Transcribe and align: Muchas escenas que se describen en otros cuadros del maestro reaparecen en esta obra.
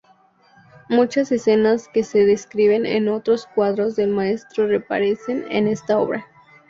Muchas 0.89 1.31
escenas 1.31 1.87
que 1.87 2.03
se 2.03 2.25
describen 2.25 2.87
en 2.87 3.07
otros 3.07 3.45
cuadros 3.45 3.95
del 3.95 4.09
maestro 4.09 4.65
reaparecen 4.65 5.45
en 5.51 5.67
esta 5.67 5.99
obra. 5.99 6.25